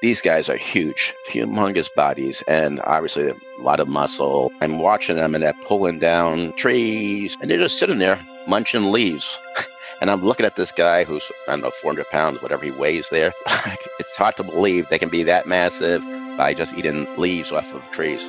[0.00, 4.52] These guys are huge, humongous bodies, and obviously a lot of muscle.
[4.60, 9.38] I'm watching them and they're pulling down trees, and they're just sitting there munching leaves.
[10.00, 13.08] And I'm looking at this guy who's, I don't know, 400 pounds, whatever he weighs
[13.08, 13.34] there.
[13.98, 16.02] it's hard to believe they can be that massive
[16.36, 18.24] by just eating leaves off of trees.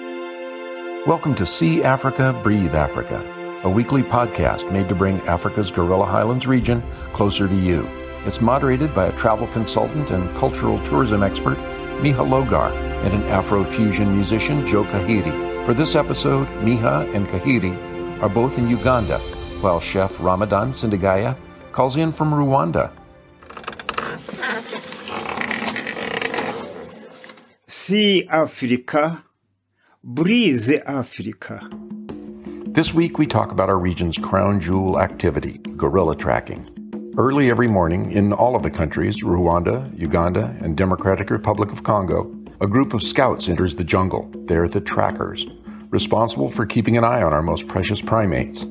[1.06, 3.24] Welcome to See Africa, Breathe Africa,
[3.64, 6.82] a weekly podcast made to bring Africa's Gorilla Highlands region
[7.14, 7.88] closer to you.
[8.26, 11.58] It's moderated by a travel consultant and cultural tourism expert,
[12.02, 12.72] Miha Logar,
[13.04, 15.66] and an Afro-fusion musician, Joe Kahiri.
[15.66, 19.20] For this episode, Miha and Kahiri are both in Uganda,
[19.62, 21.38] while chef Ramadan Sindagaya
[21.72, 22.92] calls in from Rwanda.
[27.68, 29.24] See Africa,
[30.04, 31.70] breathe Africa.
[32.66, 36.79] This week we talk about our region's crown jewel activity, gorilla tracking.
[37.20, 42.34] Early every morning, in all of the countries, Rwanda, Uganda, and Democratic Republic of Congo,
[42.62, 44.32] a group of scouts enters the jungle.
[44.46, 45.46] They're the trackers,
[45.90, 48.62] responsible for keeping an eye on our most precious primates.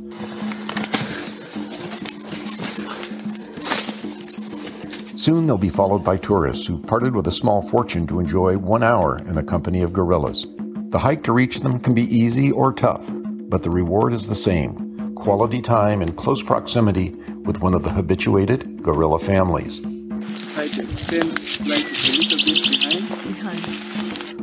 [5.23, 8.83] Soon they'll be followed by tourists who parted with a small fortune to enjoy one
[8.83, 10.47] hour in the company of gorillas.
[10.89, 14.35] The hike to reach them can be easy or tough, but the reward is the
[14.35, 19.81] same quality time in close proximity with one of the habituated gorilla families.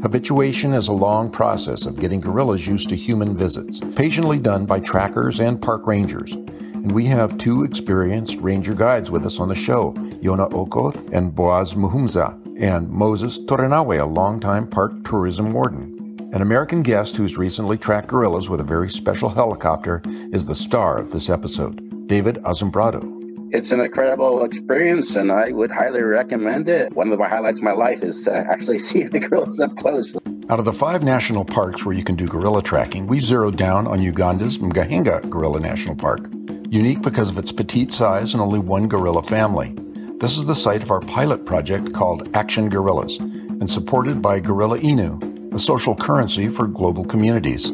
[0.01, 4.79] Habituation is a long process of getting gorillas used to human visits, patiently done by
[4.79, 6.33] trackers and park rangers.
[6.33, 11.33] And we have two experienced ranger guides with us on the show, Yona Okoth and
[11.33, 15.95] Boaz Muhumza, and Moses Torenawe, a longtime park tourism warden.
[16.33, 20.01] An American guest who's recently tracked gorillas with a very special helicopter
[20.31, 23.03] is the star of this episode, David Azumbrado.
[23.51, 26.93] It's an incredible experience, and I would highly recommend it.
[26.93, 30.15] One of the highlights of my life is uh, actually seeing the gorillas up close.
[30.49, 33.87] Out of the five national parks where you can do gorilla tracking, we zeroed down
[33.87, 36.29] on Uganda's Mgahinga Gorilla National Park,
[36.69, 39.73] unique because of its petite size and only one gorilla family.
[40.19, 44.79] This is the site of our pilot project called Action Gorillas and supported by Gorilla
[44.79, 47.71] Inu, a social currency for global communities.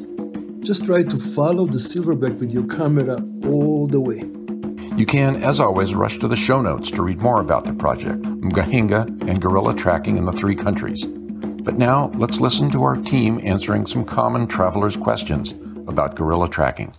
[0.62, 3.16] Just try to follow the silverback with your camera
[3.48, 4.24] all the way.
[4.96, 8.22] You can, as always, rush to the show notes to read more about the project,
[8.22, 11.06] Mgahinga, and gorilla tracking in the three countries.
[11.06, 15.52] But now, let's listen to our team answering some common travelers' questions
[15.88, 16.94] about gorilla tracking.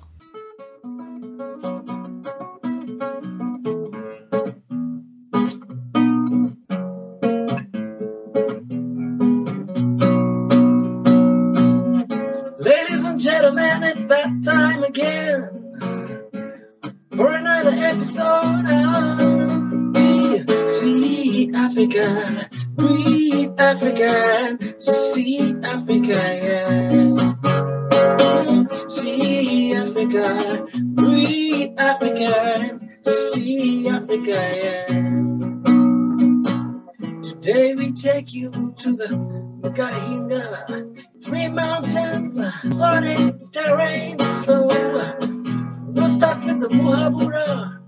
[41.22, 42.40] Three mountains,
[42.76, 47.78] sunny terrain, so we'll start with the Muhabura.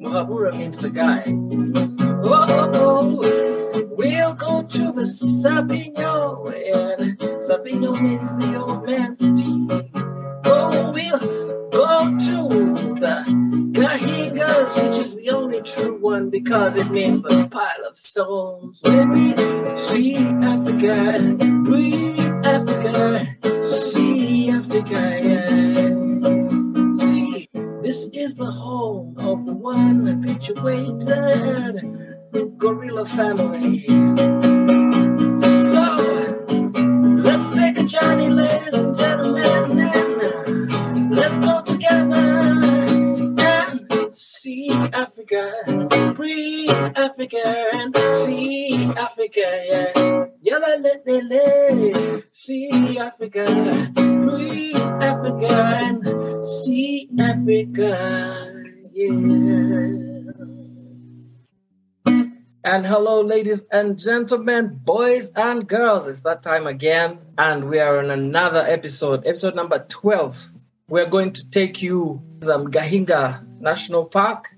[0.00, 1.24] Muhabura means the guy.
[2.24, 3.16] Oh,
[3.96, 9.66] we'll go to the Sabyinyo, and Sabyinyo means the old man's tea.
[10.44, 11.18] Oh, we'll
[11.70, 12.48] go to
[13.00, 13.24] the
[13.72, 18.82] Gahingas, which is the only true one because it means the pile of stones.
[41.12, 42.16] Let's go together
[43.38, 50.26] and see Africa, free Africa, and see Africa, yeah.
[50.40, 53.46] Yalla, le, see Africa,
[53.94, 58.62] free Africa, and see Africa,
[58.92, 60.02] yeah.
[62.64, 66.06] And hello, ladies and gentlemen, boys and girls.
[66.06, 67.18] It's that time again.
[67.36, 70.48] And we are on another episode, episode number 12.
[70.88, 74.48] We're going to take you to the Mgahinga National Park.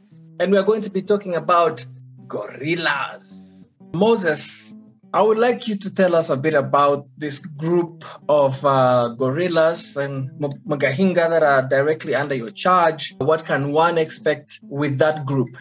[0.40, 1.86] And we're going to be talking about
[2.26, 3.68] gorillas.
[3.92, 4.74] Moses,
[5.12, 9.96] I would like you to tell us a bit about this group of uh, gorillas
[9.96, 13.14] and Mgahinga that are directly under your charge.
[13.18, 15.56] What can one expect with that group?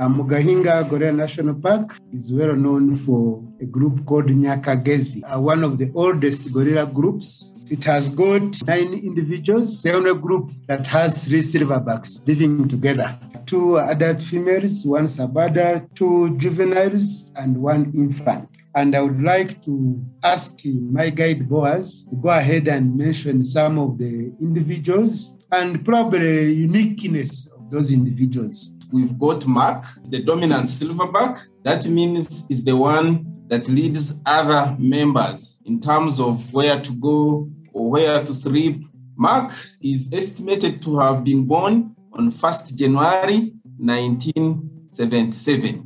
[0.00, 5.64] Uh, Mugahinga Gorilla National Park is well known for a group called Nyakagezi, uh, one
[5.64, 7.52] of the oldest gorilla groups.
[7.70, 13.18] It has got nine individuals, the only group that has three silverbacks living together.
[13.44, 18.48] Two adult females, one subadult, two juveniles, and one infant.
[18.74, 23.78] And I would like to ask my guide Boaz to go ahead and mention some
[23.78, 28.76] of the individuals and probably uniqueness of those individuals.
[28.90, 31.42] We've got Mark, the dominant silverback.
[31.64, 37.50] That means is the one that leads other members in terms of where to go
[37.72, 38.84] where to sleep.
[39.16, 45.84] Mark is estimated to have been born on 1st January 1977.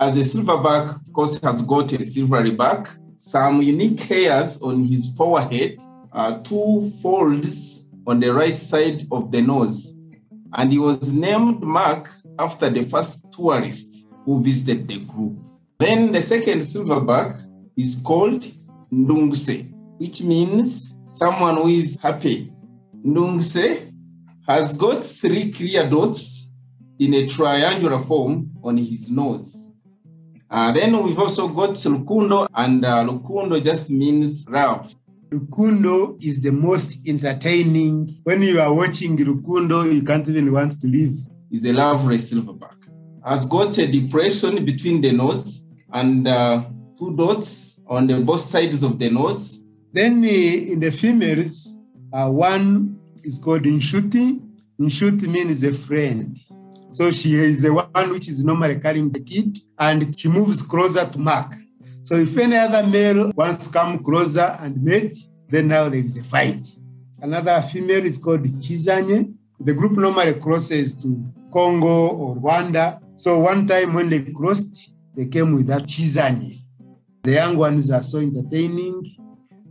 [0.00, 5.12] As a silverback, of course, has got a silvery back, some unique hairs on his
[5.16, 5.80] forehead,
[6.12, 9.94] uh, two folds on the right side of the nose.
[10.54, 12.08] And he was named Mark
[12.38, 15.36] after the first tourist who visited the group.
[15.78, 17.44] Then the second silverback
[17.76, 18.46] is called
[18.92, 22.52] Ndungse, which means someone who is happy.
[23.04, 23.92] Ndungse
[24.46, 26.50] has got three clear dots
[26.98, 29.54] in a triangular form on his nose.
[30.50, 34.94] Uh, then we've also got Lukundo, and uh, Lukundo just means love.
[35.30, 38.18] Lukundo is the most entertaining.
[38.24, 41.18] When you are watching Lukundo, you can't even want to leave.
[41.50, 42.76] Is a lovely silverback.
[43.24, 46.64] Has got a depression between the nose and uh,
[46.98, 49.57] two dots on the both sides of the nose.
[49.92, 51.80] Then uh, in the females,
[52.12, 54.40] uh, one is called Nshuti.
[54.80, 56.38] Nshuti means a friend.
[56.90, 61.06] So she is the one which is normally carrying the kid and she moves closer
[61.06, 61.54] to Mark.
[62.02, 65.18] So if any other male wants to come closer and mate,
[65.50, 66.66] then now there is a fight.
[67.20, 69.34] Another female is called Chizanye.
[69.60, 73.00] The group normally crosses to Congo or Rwanda.
[73.16, 76.62] So one time when they crossed, they came with that Chizanye.
[77.22, 79.17] The young ones are so entertaining.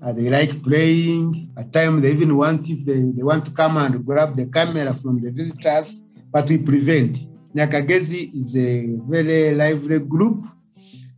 [0.02, 1.52] Uh, they like playing.
[1.58, 4.94] At times they even want if they, they want to come and grab the camera
[4.94, 6.02] from the visitors,
[6.32, 7.18] but we prevent.
[7.56, 10.46] Nyakagezi is a very lively group.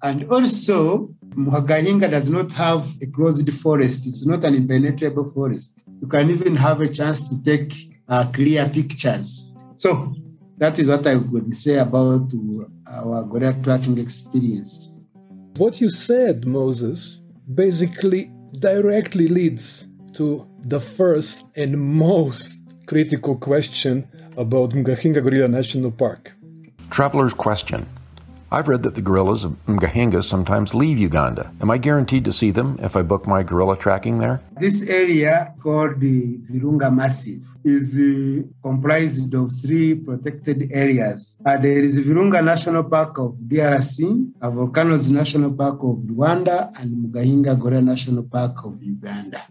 [0.01, 4.07] And also, Mugahinga does not have a closed forest.
[4.07, 5.83] It's not an impenetrable forest.
[6.01, 7.73] You can even have a chance to take
[8.07, 9.53] uh, clear pictures.
[9.75, 10.13] So
[10.57, 12.31] that is what I would say about
[12.87, 14.95] our gorilla tracking experience.
[15.57, 17.21] What you said, Moses,
[17.53, 24.07] basically directly leads to the first and most critical question
[24.37, 26.31] about Mgahinga Gorilla National Park.
[26.89, 27.87] Traveler's question.
[28.51, 31.51] I've read that the gorillas of Mgahinga sometimes leave Uganda.
[31.61, 34.41] Am I guaranteed to see them if I book my gorilla tracking there?
[34.59, 41.37] This area called the Virunga Massif is uh, comprised of three protected areas.
[41.45, 47.05] Uh, there is Virunga National Park of DRC, uh, Volcanoes National Park of Rwanda, and
[47.05, 49.43] Mugahinga Gorilla National Park of Uganda.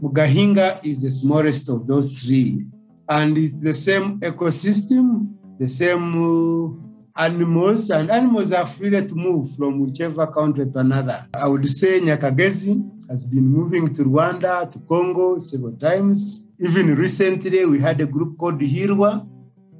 [0.00, 2.64] Mugahinga is the smallest of those three,
[3.08, 6.84] and it's the same ecosystem, the same
[7.16, 11.26] animals, and animals are free to move from whichever country to another.
[11.34, 16.46] I would say Nyakagezi has been moving to Rwanda, to Congo several times.
[16.58, 19.26] Even recently, we had a group called Hirwa,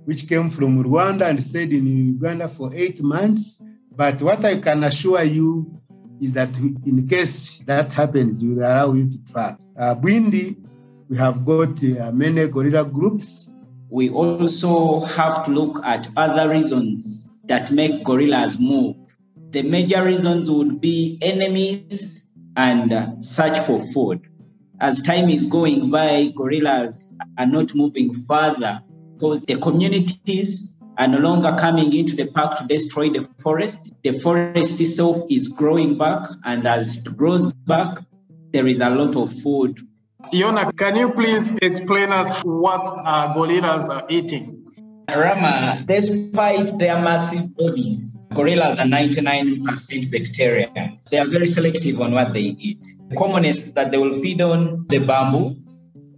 [0.05, 3.61] which came from Rwanda and stayed in Uganda for eight months.
[3.97, 5.81] But what I can assure you
[6.21, 9.58] is that in case that happens, we will allow you to track.
[9.79, 10.56] Uh, Bwindi,
[11.08, 13.51] we have got uh, many gorilla groups.
[13.89, 18.96] We also have to look at other reasons that make gorillas move.
[19.51, 24.29] The major reasons would be enemies and uh, search for food.
[24.81, 28.81] As time is going by, gorillas are not moving further
[29.15, 33.93] because the communities are no longer coming into the park to destroy the forest.
[34.03, 37.98] The forest itself is growing back, and as it grows back,
[38.53, 39.81] there is a lot of food.
[40.32, 44.64] Yona, can you please explain us what uh, gorillas are eating?
[45.08, 50.99] Rama, despite their massive bodies, gorillas are 99% vegetarian.
[51.11, 52.84] They are very selective on what they eat.
[53.08, 55.56] The commonest that they will feed on the bamboo.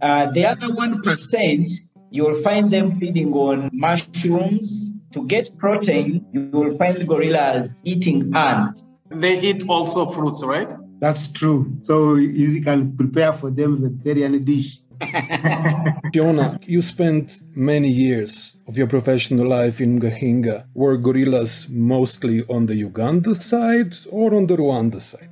[0.01, 1.71] Uh, the other 1%,
[2.11, 5.01] you will find them feeding on mushrooms.
[5.11, 8.83] To get protein, you will find gorillas eating ants.
[9.09, 10.69] They eat also fruits, right?
[10.99, 11.77] That's true.
[11.81, 14.79] So you can prepare for them vegetarian dish.
[16.13, 20.65] Fiona, you spent many years of your professional life in Mgahinga.
[20.73, 25.29] Were gorillas mostly on the Uganda side or on the Rwanda side?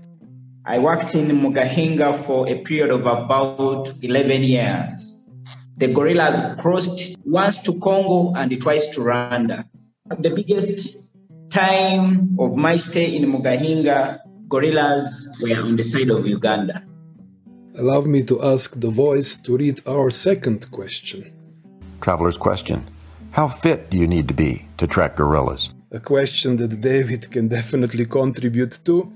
[0.66, 5.30] I worked in Mugahinga for a period of about 11 years.
[5.78, 9.66] The gorillas crossed once to Congo and twice to Rwanda.
[10.20, 11.06] The biggest
[11.50, 16.84] time of my stay in Mugahinga, gorillas were on the side of Uganda.
[17.78, 21.34] Allow me to ask the voice to read our second question.
[22.00, 22.90] Traveler's question
[23.32, 25.72] How fit do you need to be to track gorillas?
[25.92, 29.12] A question that David can definitely contribute to.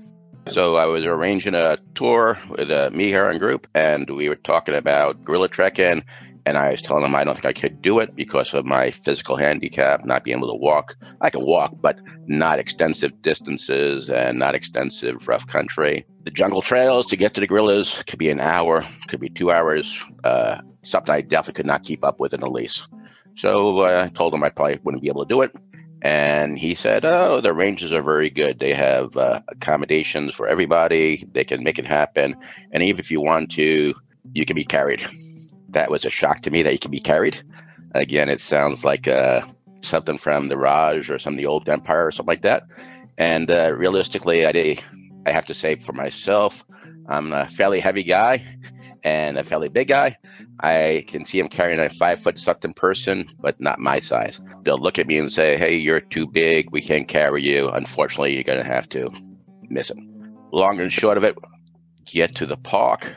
[0.48, 4.74] So I was arranging a tour with uh, a Meharan group, and we were talking
[4.74, 6.02] about gorilla trekking.
[6.46, 8.90] And I was telling them I don't think I could do it because of my
[8.90, 10.96] physical handicap, not being able to walk.
[11.20, 16.06] I can walk, but not extensive distances and not extensive rough country.
[16.24, 19.50] The jungle trails to get to the gorillas could be an hour, could be two
[19.50, 19.98] hours.
[20.24, 22.82] Uh, something I definitely could not keep up with in a lease.
[23.36, 25.54] So uh, I told him I probably wouldn't be able to do it.
[26.02, 28.58] And he said, Oh, the ranges are very good.
[28.58, 32.36] They have uh, accommodations for everybody, they can make it happen.
[32.72, 33.94] And even if you want to,
[34.32, 35.06] you can be carried.
[35.70, 37.42] That was a shock to me that you can be carried.
[37.94, 39.42] Again, it sounds like uh,
[39.82, 42.64] something from the Raj or some of the old Empire or something like that.
[43.18, 44.76] And uh, realistically, I,
[45.26, 46.64] I have to say for myself,
[47.08, 48.42] I'm a fairly heavy guy
[49.02, 50.16] and a fairly big guy.
[50.60, 54.40] I can see him carrying a five foot something person, but not my size.
[54.62, 56.70] They'll look at me and say, Hey, you're too big.
[56.70, 57.68] We can't carry you.
[57.68, 59.10] Unfortunately, you're going to have to
[59.68, 60.36] miss him.
[60.52, 61.36] Long and short of it,
[62.04, 63.14] get to the park.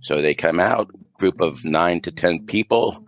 [0.00, 3.04] So they come out, group of nine to 10 people,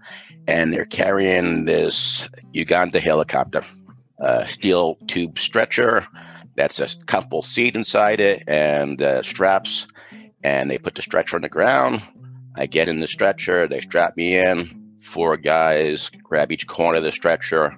[0.46, 3.64] and they're carrying this Uganda helicopter,
[4.46, 6.06] steel tube stretcher.
[6.56, 9.86] That's a comfortable seat inside it and uh, straps.
[10.42, 12.02] And they put the stretcher on the ground
[12.58, 14.74] I get in the stretcher, they strap me in.
[15.00, 17.76] Four guys grab each corner of the stretcher,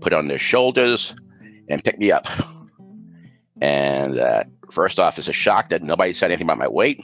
[0.00, 1.14] put on their shoulders,
[1.68, 2.26] and pick me up.
[3.60, 7.02] And uh, first off, it's a shock that nobody said anything about my weight.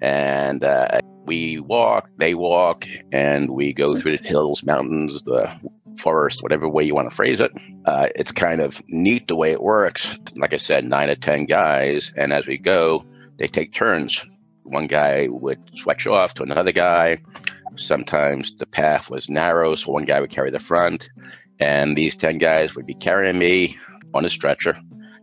[0.00, 0.99] And uh,
[1.30, 5.48] we walk, they walk, and we go through the hills, mountains, the
[5.96, 7.52] forest, whatever way you want to phrase it.
[7.84, 10.18] Uh, it's kind of neat the way it works.
[10.34, 12.10] Like I said, nine to 10 guys.
[12.16, 13.04] And as we go,
[13.36, 14.26] they take turns
[14.64, 17.18] one guy would switch off to another guy.
[17.76, 21.10] Sometimes the path was narrow, so one guy would carry the front.
[21.60, 23.76] And these 10 guys would be carrying me
[24.14, 24.76] on a stretcher,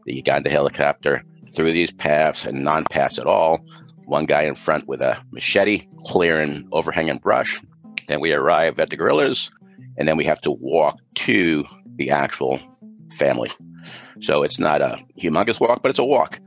[0.06, 1.22] the Uganda helicopter,
[1.54, 3.60] through these paths and non paths at all.
[4.08, 7.62] One guy in front with a machete clearing overhanging brush.
[8.08, 9.52] Then we arrive at the gorillas,
[9.98, 11.66] and then we have to walk to
[11.98, 12.58] the actual
[13.12, 13.52] family.
[14.22, 16.40] So it's not a humongous walk, but it's a walk.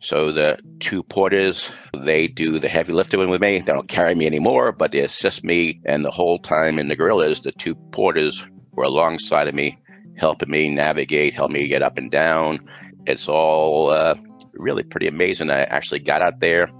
[0.00, 3.58] So the two porters, they do the heavy lifting with me.
[3.58, 5.82] They don't carry me anymore, but they assist me.
[5.84, 9.76] And the whole time in the gorillas, the two porters were alongside of me,
[10.16, 12.60] helping me navigate, help me get up and down.
[13.06, 14.14] It's all uh,
[14.54, 15.50] really pretty amazing.
[15.50, 16.70] I actually got out there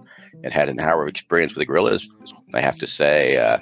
[0.43, 2.09] and had an hour of experience with the gorillas.
[2.55, 3.59] I have to say, uh,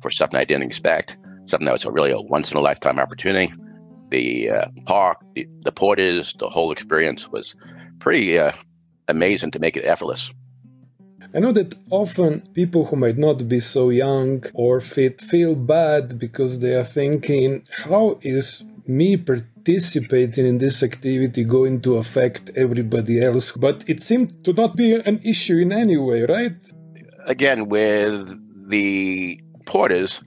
[0.00, 1.16] for something I didn't expect,
[1.46, 3.52] something that was a really a once in a lifetime opportunity.
[4.10, 7.54] The uh, park, the, the porters, the whole experience was
[7.98, 8.52] pretty uh,
[9.08, 10.32] amazing to make it effortless.
[11.34, 16.18] I know that often people who might not be so young or fit feel bad
[16.18, 23.22] because they are thinking, how is me participating in this activity going to affect everybody
[23.22, 23.52] else?
[23.52, 26.56] But it seemed to not be an issue in any way, right?
[27.26, 30.20] Again, with the porters,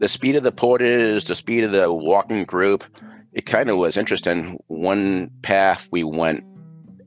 [0.00, 2.84] the speed of the porters, the speed of the walking group,
[3.32, 4.58] it kind of was interesting.
[4.68, 6.44] One path we went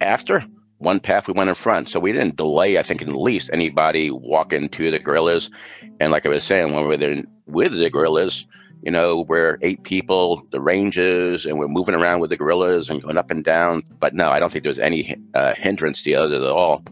[0.02, 0.44] after
[0.80, 1.90] one path we went in front.
[1.90, 5.50] So we didn't delay, I think, in the least anybody walking to the gorillas.
[6.00, 8.46] And like I was saying, when we were there with the gorillas,
[8.82, 13.02] you know, we're eight people, the ranges, and we're moving around with the gorillas and
[13.02, 13.84] going up and down.
[14.00, 16.84] But no, I don't think there's any uh, hindrance to the others at all.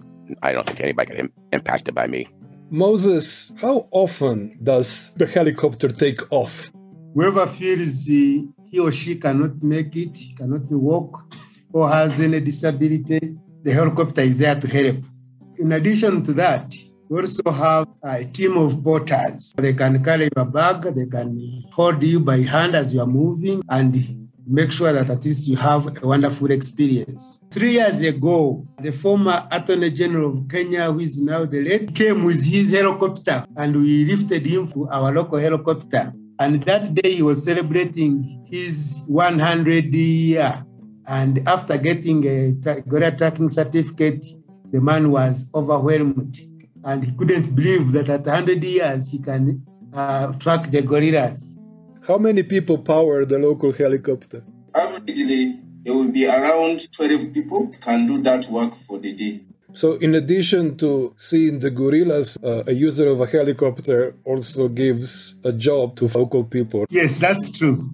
[0.41, 2.27] I don't think anybody got Im- impacted by me.
[2.71, 6.71] Moses, how often does the helicopter take off?
[7.13, 8.49] Whoever feels he
[8.79, 11.23] or she cannot make it, cannot walk,
[11.71, 14.97] or has any disability, the helicopter is there to help.
[15.57, 16.73] In addition to that,
[17.09, 19.53] we also have a team of porters.
[19.57, 23.61] They can carry your bag, they can hold you by hand as you are moving,
[23.69, 27.39] and make sure that at least you have a wonderful experience.
[27.51, 32.23] Three years ago, the former Attorney General of Kenya, who is now the late, came
[32.23, 36.13] with his helicopter and we lifted him to our local helicopter.
[36.39, 40.65] And that day he was celebrating his 100 year
[41.07, 44.25] and after getting a gorilla tracking certificate,
[44.71, 46.37] the man was overwhelmed
[46.85, 51.57] and he couldn't believe that at 100 years he can uh, track the gorillas.
[52.07, 54.43] How many people power the local helicopter?
[54.75, 59.41] Averagely, there will be around 12 people can do that work for the day.
[59.73, 65.35] So, in addition to seeing the gorillas, uh, a user of a helicopter also gives
[65.43, 66.85] a job to local people.
[66.89, 67.93] Yes, that's true.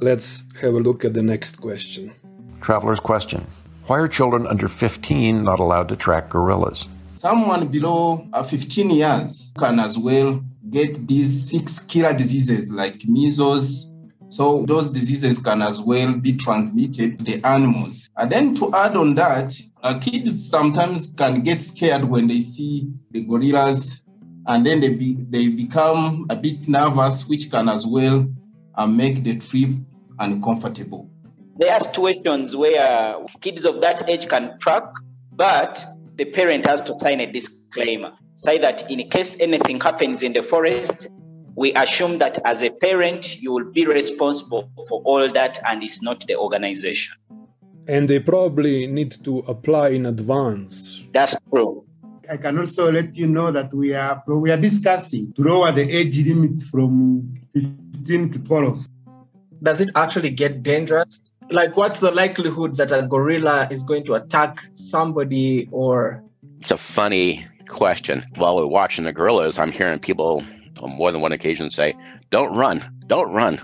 [0.00, 2.14] Let's have a look at the next question.
[2.60, 3.46] Traveler's question
[3.86, 6.86] Why are children under 15 not allowed to track gorillas?
[7.16, 13.90] Someone below uh, 15 years can as well get these six killer diseases like measles.
[14.28, 18.10] So those diseases can as well be transmitted to the animals.
[18.18, 22.92] And then to add on that, uh, kids sometimes can get scared when they see
[23.12, 24.02] the gorillas
[24.46, 28.28] and then they, be, they become a bit nervous, which can as well
[28.74, 29.70] uh, make the trip
[30.18, 31.08] uncomfortable.
[31.56, 34.84] There are situations where kids of that age can track,
[35.32, 38.12] but the parent has to sign a disclaimer.
[38.34, 41.08] Say that in case anything happens in the forest,
[41.54, 46.02] we assume that as a parent, you will be responsible for all that and it's
[46.02, 47.14] not the organization.
[47.88, 51.04] And they probably need to apply in advance.
[51.12, 51.84] That's true.
[52.28, 55.82] I can also let you know that we are we are discussing to lower the
[55.82, 58.84] age limit from 15 to 12.
[59.62, 61.20] Does it actually get dangerous?
[61.50, 66.22] Like, what's the likelihood that a gorilla is going to attack somebody or?
[66.60, 68.24] It's a funny question.
[68.36, 70.44] While we're watching the gorillas, I'm hearing people
[70.80, 71.94] on more than one occasion say,
[72.30, 73.60] "Don't run, don't run,"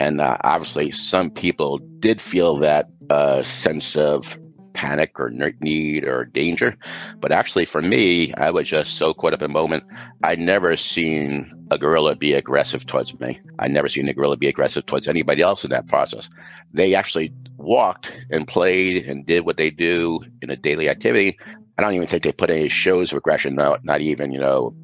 [0.00, 4.38] and uh, obviously, some people did feel that uh, sense of
[4.72, 6.72] panic or need or danger.
[6.72, 7.20] Mm-hmm.
[7.20, 9.84] But actually, for me, I was just so caught up in the moment.
[10.24, 13.40] I'd never seen a gorilla be aggressive towards me.
[13.58, 16.28] I never seen a gorilla be aggressive towards anybody else in that process.
[16.72, 21.38] They actually walked and played and did what they do in a daily activity.
[21.78, 24.74] I don't even think they put any shows of aggression, no, not even, you know,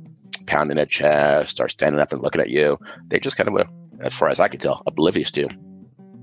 [0.46, 2.78] pounding their chest or standing up and looking at you.
[3.08, 3.66] They just kind of were,
[4.00, 5.65] as far as I could tell, oblivious to you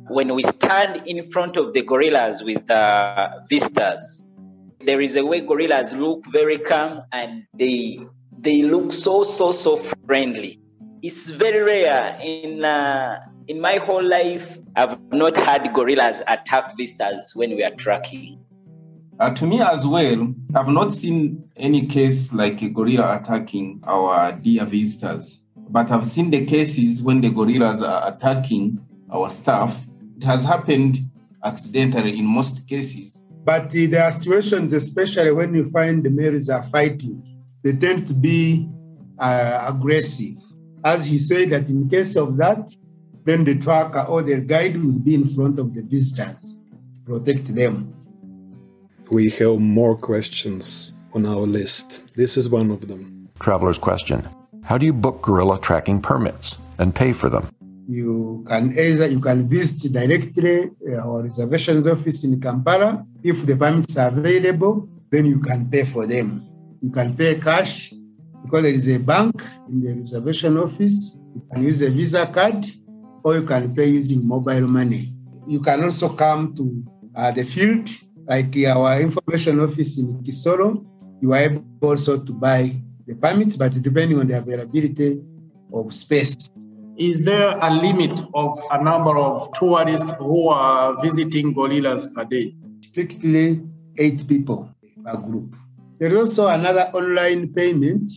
[0.07, 4.27] when we stand in front of the gorillas with uh, visitors,
[4.85, 7.99] there is a way gorillas look very calm and they
[8.39, 10.59] they look so so so friendly.
[11.01, 14.59] It's very rare in uh, in my whole life.
[14.75, 18.39] I've not had gorillas attack visitors when we are tracking.
[19.19, 24.31] Uh, to me as well, I've not seen any case like a gorilla attacking our
[24.31, 25.39] deer visitors.
[25.55, 28.79] But I've seen the cases when the gorillas are attacking
[29.11, 29.85] our staff
[30.23, 30.99] has happened
[31.43, 33.21] accidentally in most cases.
[33.43, 37.21] But there are situations, especially when you find the males are fighting,
[37.61, 38.69] they tend to be
[39.19, 40.35] uh, aggressive.
[40.83, 42.73] As he said, that in case of that,
[43.25, 46.57] then the tracker or the guide will be in front of the visitors,
[47.05, 47.93] protect them.
[49.11, 52.15] We have more questions on our list.
[52.15, 53.29] This is one of them.
[53.39, 54.27] Traveler's question
[54.63, 57.49] How do you book gorilla tracking permits and pay for them?
[57.87, 63.05] You can either you can visit directly uh, our reservations office in Kampala.
[63.23, 66.47] If the permits are available, then you can pay for them.
[66.81, 67.93] You can pay cash
[68.43, 71.17] because there is a bank in the reservation office.
[71.35, 72.65] You can use a Visa card
[73.23, 75.13] or you can pay using mobile money.
[75.47, 76.83] You can also come to
[77.15, 77.89] uh, the field,
[78.27, 80.85] like our information office in Kisoro.
[81.21, 82.75] You are able also to buy
[83.07, 85.21] the permits, but depending on the availability
[85.73, 86.49] of space.
[86.97, 92.55] Is there a limit of a number of tourists who are visiting gorillas per day?
[92.81, 93.61] Strictly
[93.97, 94.69] eight people
[95.03, 95.55] per group.
[95.99, 98.11] There is also another online payment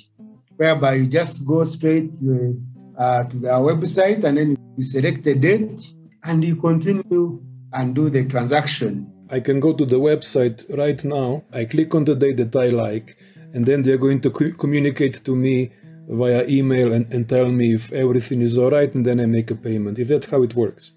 [0.57, 2.61] whereby you just go straight to,
[2.99, 5.81] uh, to the website and then you select a date
[6.25, 9.11] and you continue and do the transaction.
[9.31, 11.45] I can go to the website right now.
[11.53, 13.17] I click on the date that I like,
[13.55, 15.73] and then they're going to co- communicate to me
[16.09, 19.51] via email and, and tell me if everything is all right, and then I make
[19.51, 19.99] a payment.
[19.99, 20.93] Is that how it works?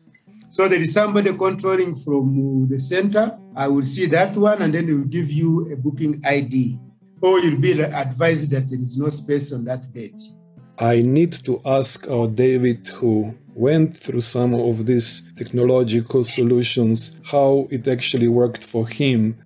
[0.52, 3.38] So there is somebody controlling from uh, the center.
[3.56, 6.80] I will see that one, and then they will give you a booking ID,
[7.22, 10.20] or you'll be advised that there is no space on that date.
[10.80, 17.68] I need to ask our David, who went through some of these technological solutions, how
[17.70, 19.38] it actually worked for him.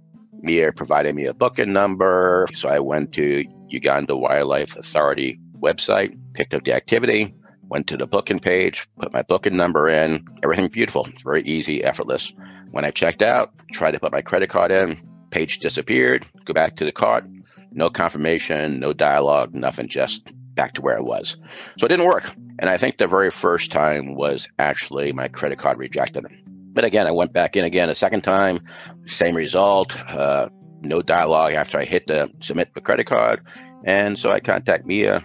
[0.45, 6.53] Miha provided me a booking number, so I went to Uganda Wildlife Authority website, picked
[6.53, 7.33] up the activity,
[7.69, 11.05] went to the booking page, put my booking number in, everything beautiful.
[11.07, 12.33] It's very easy, effortless.
[12.71, 16.75] When I checked out, tried to put my credit card in, page disappeared, go back
[16.77, 17.25] to the cart,
[17.71, 21.37] no confirmation, no dialogue, nothing, just back to where it was.
[21.79, 22.29] So it didn't work.
[22.59, 26.25] And I think the very first time was actually my credit card rejected.
[26.45, 28.61] But again, I went back in again a second time,
[29.05, 30.49] same result, uh,
[30.81, 33.41] no dialogue after I hit the submit the credit card.
[33.83, 35.23] And so I contact Miha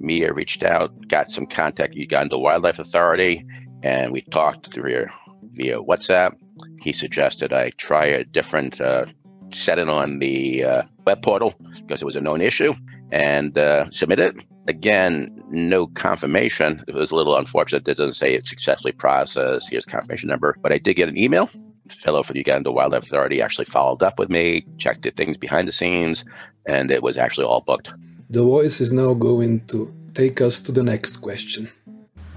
[0.00, 3.44] Miha reached out, got some contact Uganda Wildlife Authority,
[3.82, 5.12] and we talked through here
[5.52, 6.34] via WhatsApp.
[6.82, 9.06] He suggested I try a different uh,
[9.52, 12.74] setting on the uh, web portal because it was a known issue
[13.10, 14.36] and uh, submit it.
[14.66, 16.84] Again, no confirmation.
[16.86, 17.88] It was a little unfortunate.
[17.88, 19.70] It doesn't say it's successfully processed.
[19.70, 21.48] Here's confirmation number, but I did get an email
[21.88, 25.72] fellow from Uganda Wildlife Authority actually followed up with me, checked the things behind the
[25.72, 26.24] scenes,
[26.66, 27.90] and it was actually all booked.
[28.30, 31.70] The voice is now going to take us to the next question.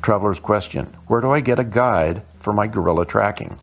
[0.02, 3.60] Traveler's question Where do I get a guide for my gorilla tracking?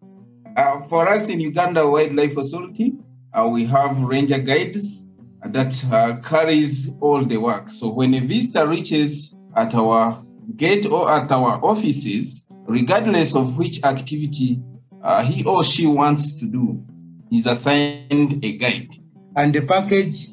[0.54, 2.92] Uh, for us in Uganda Wildlife Authority,
[3.32, 5.00] uh, we have ranger guides
[5.42, 7.72] that uh, carries all the work.
[7.72, 10.22] So when a visitor reaches at our
[10.54, 14.60] gate or at our offices, regardless of which activity
[15.02, 16.84] uh, he or she wants to do,
[17.32, 18.90] is assigned a guide.
[19.34, 20.28] And the package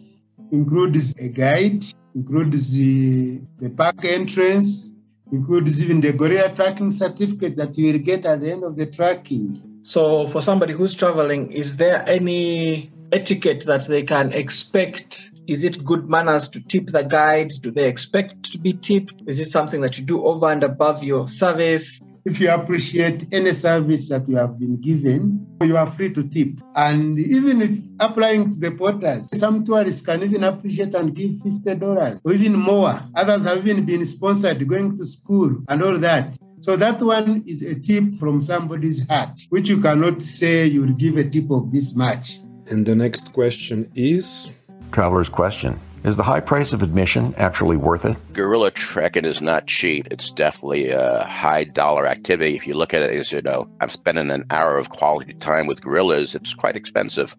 [0.52, 4.92] includes a guide, includes the, the park entrance,
[5.32, 8.86] includes even the gorilla tracking certificate that you will get at the end of the
[8.86, 9.62] tracking.
[9.82, 15.32] So, for somebody who's traveling, is there any etiquette that they can expect?
[15.48, 17.60] Is it good manners to tip the guides?
[17.60, 19.22] Do they expect to be tipped?
[19.28, 22.02] Is it something that you do over and above your service?
[22.26, 26.60] If you appreciate any service that you have been given, you are free to tip.
[26.76, 32.22] And even if applying to the porters, some tourists can even appreciate and give $50
[32.24, 33.00] or even more.
[33.14, 36.36] Others have even been sponsored going to school and all that.
[36.62, 40.94] So that one is a tip from somebody's heart, which you cannot say you will
[40.94, 42.40] give a tip of this much.
[42.72, 44.50] And the next question is
[44.92, 48.16] Traveler's question Is the high price of admission actually worth it?
[48.32, 50.08] Gorilla trekking is not cheap.
[50.12, 52.56] It's definitely a high dollar activity.
[52.56, 55.66] If you look at it as, you know, I'm spending an hour of quality time
[55.66, 57.36] with gorillas, it's quite expensive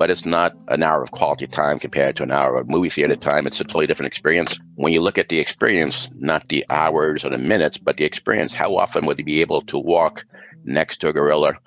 [0.00, 3.14] but it's not an hour of quality time compared to an hour of movie theater
[3.14, 3.46] time.
[3.46, 4.58] It's a totally different experience.
[4.76, 8.54] When you look at the experience, not the hours or the minutes, but the experience,
[8.54, 10.24] how often would you be able to walk
[10.64, 11.58] next to a gorilla,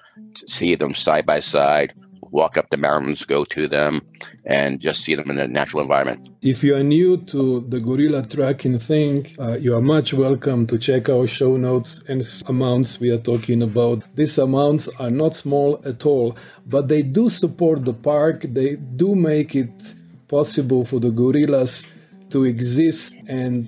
[0.48, 1.94] see them side by side,
[2.34, 4.02] walk up the mountains, go to them,
[4.46, 6.28] and just see them in a natural environment.
[6.42, 10.78] If you are new to the gorilla tracking thing, uh, you are much welcome to
[10.78, 14.04] check our show notes and amounts we are talking about.
[14.16, 18.42] These amounts are not small at all, but they do support the park.
[18.42, 19.96] They do make it
[20.28, 21.90] possible for the gorillas
[22.32, 23.68] to exist and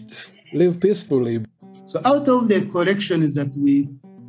[0.54, 1.46] live peacefully.
[1.86, 3.88] So out of the collections that we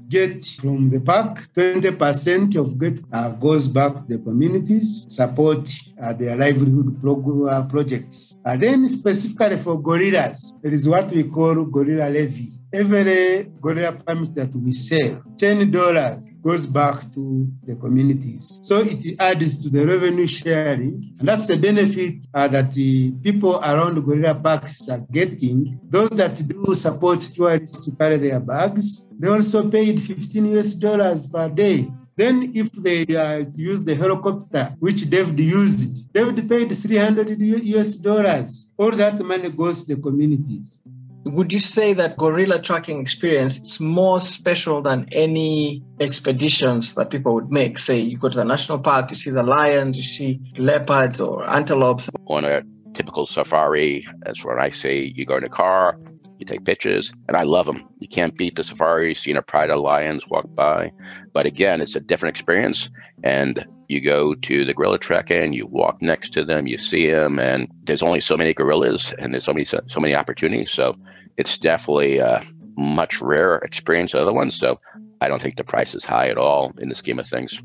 [0.08, 1.48] get from the park.
[1.56, 5.70] 20% of it uh, goes back to the communities, support
[6.02, 8.38] uh, their livelihood prog- uh, projects.
[8.44, 12.52] And then specifically for gorillas, there is what we call gorilla levy.
[12.76, 18.60] Every gorilla permit that we sell, $10 goes back to the communities.
[18.64, 21.14] So it adds to the revenue sharing.
[21.18, 25.80] And that's the benefit uh, that the people around gorilla parks are getting.
[25.88, 31.26] Those that do support tourists to carry their bags, they also paid 15 US dollars
[31.26, 31.88] per day.
[32.14, 38.66] Then, if they uh, use the helicopter, which David used, David paid 300 US dollars.
[38.76, 40.82] All that money goes to the communities.
[41.26, 47.34] Would you say that gorilla tracking experience is more special than any expeditions that people
[47.34, 47.78] would make?
[47.78, 51.44] Say you go to the national park, you see the lions, you see leopards or
[51.50, 52.08] antelopes.
[52.26, 52.62] On a
[52.94, 55.98] typical safari, that's when I say you go in a car,
[56.38, 57.88] you take pictures, and I love them.
[58.06, 60.92] You can't beat the safari, seeing a pride of lions walk by.
[61.32, 62.88] But again, it's a different experience.
[63.24, 67.10] And you go to the gorilla trek and you walk next to them, you see
[67.10, 70.70] them, and there's only so many gorillas, and there's so many so, so many opportunities.
[70.70, 70.94] So
[71.36, 74.56] it's definitely a much rarer experience than other ones.
[74.56, 74.78] So
[75.20, 77.60] I don't think the price is high at all in the scheme of things.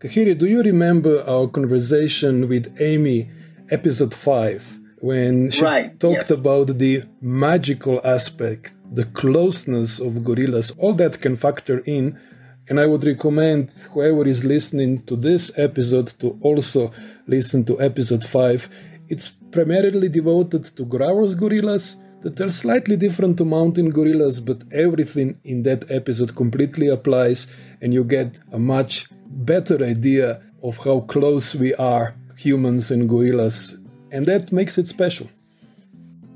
[0.00, 3.30] Kahiri, do you remember our conversation with Amy,
[3.70, 4.78] episode five?
[5.00, 6.30] when she right, talked yes.
[6.30, 12.18] about the magical aspect, the closeness of gorillas, all that can factor in.
[12.68, 16.92] And I would recommend whoever is listening to this episode to also
[17.26, 18.68] listen to episode 5.
[19.08, 25.40] It's primarily devoted to Grauer's gorillas that are slightly different to mountain gorillas, but everything
[25.44, 27.46] in that episode completely applies,
[27.80, 33.78] and you get a much better idea of how close we are, humans and gorillas,
[34.12, 35.28] and that makes it special.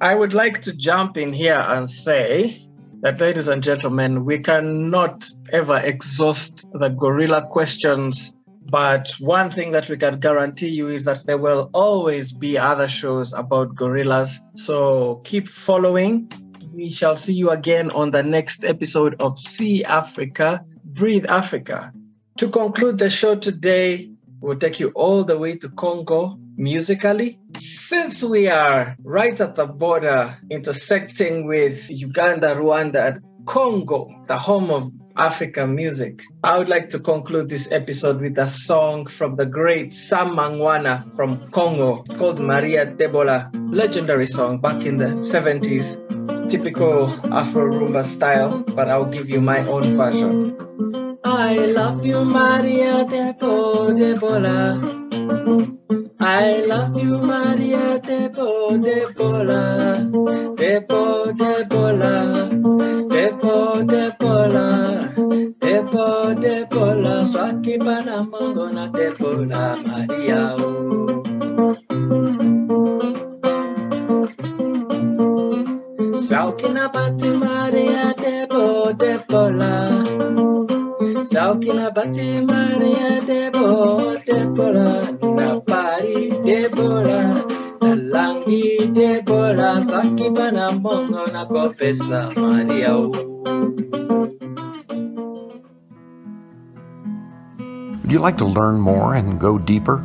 [0.00, 2.60] I would like to jump in here and say
[3.00, 8.34] that, ladies and gentlemen, we cannot ever exhaust the gorilla questions.
[8.70, 12.88] But one thing that we can guarantee you is that there will always be other
[12.88, 14.40] shows about gorillas.
[14.56, 16.30] So keep following.
[16.72, 21.92] We shall see you again on the next episode of See Africa, Breathe Africa.
[22.38, 24.10] To conclude the show today,
[24.44, 27.38] we'll take you all the way to Congo musically.
[27.58, 34.70] Since we are right at the border intersecting with Uganda, Rwanda, and Congo, the home
[34.70, 39.46] of African music, I would like to conclude this episode with a song from the
[39.46, 42.02] great Sam Mangwana from Congo.
[42.04, 48.90] It's called Maria Debola, legendary song back in the 70s, typical Afro rumba style, but
[48.90, 50.63] I'll give you my own version.
[51.36, 54.78] I love you, Maria Depo Debola.
[56.20, 59.98] I love you, Maria Depo Debola.
[60.56, 62.48] Depo Debola.
[63.08, 64.68] Depo Debola.
[65.60, 67.24] Depo Debola.
[67.26, 70.54] Swaki bana mongona Debola Maria.
[70.58, 71.22] oh.
[76.18, 80.03] Saukina bati Maria Debo Debola.
[81.44, 85.12] Saukina bati Maria Debo Debola.
[85.20, 87.44] Na pari Debola.
[87.84, 89.84] Na langi Debola.
[89.84, 92.96] Saki bana mongo na kopesa Maria.
[98.00, 100.00] Would you like to learn more and go deeper?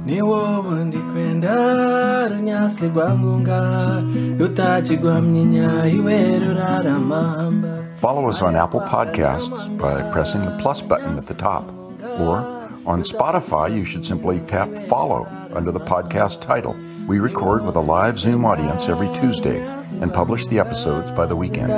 [7.99, 11.67] Follow us on Apple Podcasts by pressing the plus button at the top.
[12.17, 12.37] Or
[12.85, 16.77] on Spotify, you should simply tap follow under the podcast title.
[17.07, 19.59] We record with a live Zoom audience every Tuesday
[20.01, 21.69] and publish the episodes by the weekend.